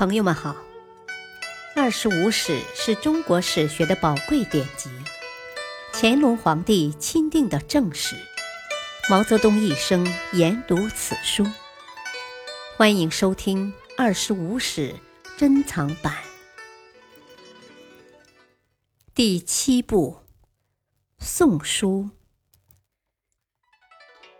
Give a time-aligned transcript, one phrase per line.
[0.00, 0.52] 朋友们好，
[1.76, 4.88] 《二十五史》是中国史学的宝贵典籍，
[5.92, 8.16] 乾隆皇帝钦定的正史，
[9.10, 11.46] 毛泽东一生研读此书。
[12.78, 14.94] 欢迎收听《二十五史》
[15.38, 16.16] 珍藏版
[19.14, 20.16] 第七部
[21.22, 22.08] 《宋书》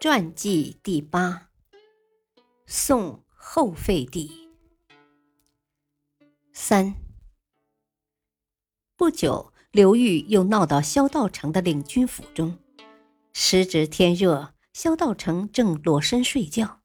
[0.01, 1.49] 传记第八：
[2.65, 4.50] 宋后废帝。
[6.71, 6.95] 三
[8.97, 12.57] 不久，刘裕又闹到萧道成的领军府中。
[13.33, 16.83] 时值天热，萧道成正裸身睡觉。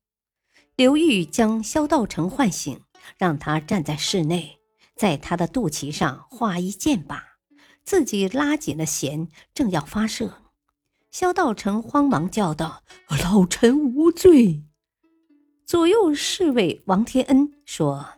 [0.76, 2.82] 刘裕将萧道成唤醒，
[3.20, 4.58] 让他站在室内，
[4.96, 7.20] 在他的肚脐上画一箭靶，
[7.84, 10.42] 自己拉紧了弦，正要发射。
[11.12, 12.82] 萧道成慌忙叫道
[13.24, 14.64] ：“老臣无罪。”
[15.64, 18.14] 左右侍卫王天恩说。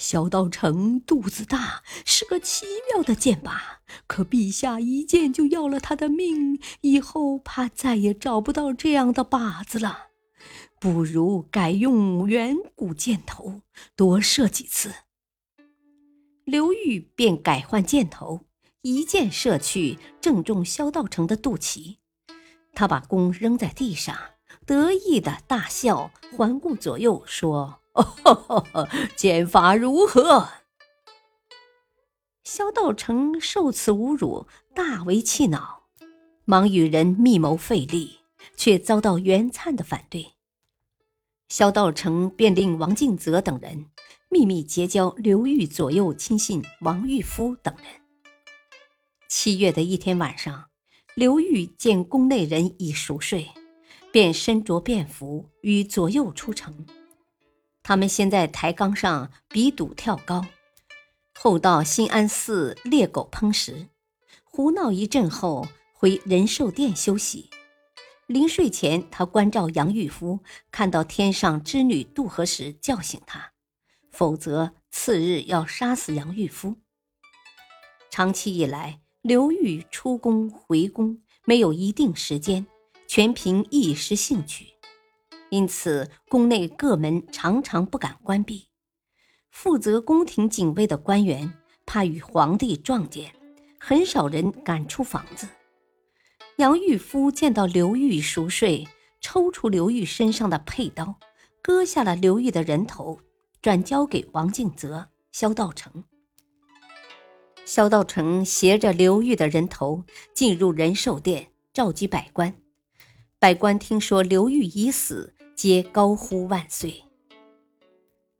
[0.00, 3.60] 萧道成肚子大，是个奇妙的箭靶，
[4.06, 10.06] 可陛下一箭就要了他的命，以后怕再也找不到这样的靶子了。
[10.80, 13.60] 不如改用远古箭头，
[13.94, 14.90] 多射几次。
[16.44, 18.46] 刘裕便改换箭头，
[18.80, 21.98] 一箭射去，正中萧道成的肚脐。
[22.72, 24.16] 他把弓扔在地上，
[24.64, 27.79] 得意的大笑，环顾左右，说。
[27.92, 30.48] 哦， 剑法如何？
[32.44, 35.84] 萧道成受此侮辱，大为气恼，
[36.44, 38.18] 忙与人密谋废立，
[38.56, 40.32] 却遭到袁灿的反对。
[41.48, 43.86] 萧道成便令王敬泽等人
[44.28, 47.86] 秘密结交刘裕左右亲信王玉夫等人。
[49.28, 50.70] 七月的一天晚上，
[51.14, 53.48] 刘裕见宫内人已熟睡，
[54.12, 56.86] 便身着便服与左右出城。
[57.90, 60.46] 他们先在台岗上比赌跳高，
[61.34, 63.88] 后到新安寺猎狗烹食，
[64.44, 67.50] 胡闹一阵后回仁寿殿休息。
[68.28, 70.38] 临睡前，他关照杨玉夫，
[70.70, 73.50] 看到天上织女渡河时叫醒他，
[74.12, 76.76] 否则次日要杀死杨玉夫。
[78.08, 82.68] 长期以来，刘裕出宫回宫没有一定时间，
[83.08, 84.74] 全凭一时兴趣。
[85.50, 88.68] 因此，宫内各门常常不敢关闭。
[89.50, 91.52] 负责宫廷警卫的官员
[91.84, 93.32] 怕与皇帝撞见，
[93.78, 95.48] 很少人敢出房子。
[96.56, 98.86] 杨玉夫见到刘玉熟睡，
[99.20, 101.18] 抽出刘玉身上的佩刀，
[101.60, 103.18] 割下了刘玉的人头，
[103.60, 106.04] 转交给王敬泽、萧道成。
[107.64, 112.54] 萧道成携着刘裕的人头进入仁寿殿，召集百官。
[113.38, 115.34] 百官听说刘裕已死。
[115.62, 117.04] 皆高呼万岁。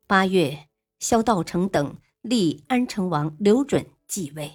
[0.07, 0.69] 八月，
[1.01, 4.51] 萧道成等立安成王刘准继位，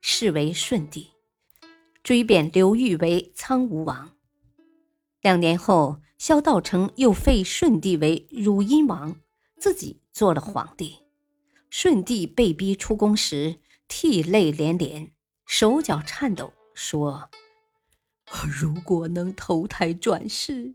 [0.00, 1.10] 是为顺帝，
[2.02, 4.16] 追贬刘裕为苍梧王。
[5.20, 9.16] 两年后，萧道成又废顺帝为汝阴王，
[9.58, 11.00] 自己做了皇帝。
[11.68, 15.12] 顺帝被逼出宫时，涕泪连连，
[15.44, 17.28] 手脚颤抖，说。
[18.60, 20.74] 如果能投胎转世，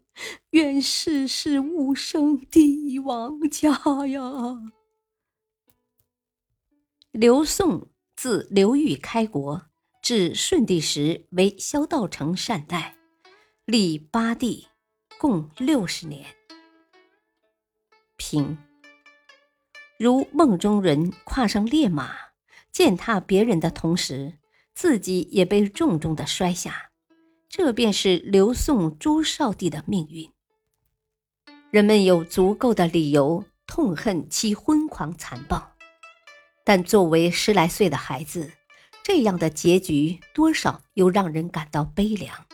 [0.52, 3.70] 愿世世勿生帝王家
[4.08, 4.24] 呀！
[7.12, 9.66] 刘宋自刘裕开国
[10.02, 12.96] 至顺帝时，为萧道成善待，
[13.66, 14.68] 立八帝，
[15.20, 16.26] 共六十年。
[18.16, 18.58] 平
[20.00, 22.16] 如梦中人跨上烈马，
[22.72, 24.40] 践踏别人的同时，
[24.74, 26.91] 自己也被重重的摔下。
[27.52, 30.32] 这便是刘宋朱少帝的命运。
[31.70, 35.74] 人们有足够的理由痛恨其昏狂残暴，
[36.64, 38.54] 但作为十来岁的孩子，
[39.04, 42.46] 这样的结局多少又让人感到悲凉。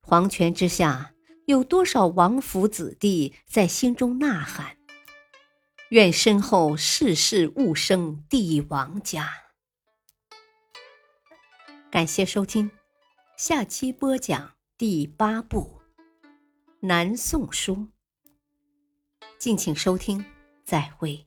[0.00, 1.12] 皇权之下，
[1.44, 4.78] 有多少王府子弟在心中呐喊
[5.90, 9.28] ：“愿身后世世勿生帝王家。”
[11.92, 12.70] 感谢收听。
[13.38, 15.80] 下期播讲第八部
[16.80, 17.76] 《南宋书》，
[19.38, 20.24] 敬请收听，
[20.64, 21.24] 再会。